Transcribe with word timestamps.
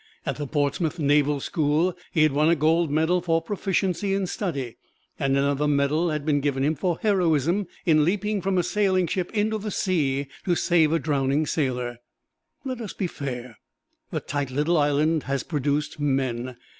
At 0.25 0.37
the 0.37 0.47
Portsmouth 0.47 0.97
Naval 0.97 1.39
School 1.39 1.95
he 2.11 2.23
had 2.23 2.31
won 2.31 2.49
a 2.49 2.55
gold 2.55 2.89
medal 2.89 3.21
for 3.21 3.39
proficiency 3.39 4.15
in 4.15 4.25
study, 4.25 4.77
and 5.19 5.37
another 5.37 5.67
medal 5.67 6.09
had 6.09 6.25
been 6.25 6.39
given 6.41 6.63
him 6.63 6.73
for 6.73 6.97
heroism 7.03 7.67
in 7.85 8.03
leaping 8.03 8.41
from 8.41 8.57
a 8.57 8.63
sailing 8.63 9.05
ship 9.05 9.29
into 9.31 9.59
the 9.59 9.69
sea 9.69 10.25
to 10.43 10.55
save 10.55 10.91
a 10.91 10.97
drowning 10.97 11.45
sailor. 11.45 11.97
Let 12.65 12.81
us 12.81 12.93
be 12.93 13.05
fair 13.05 13.59
the 14.09 14.19
tight 14.19 14.49
little 14.49 14.79
island 14.79 15.21
has 15.29 15.43
produced 15.43 15.99
men. 15.99 16.57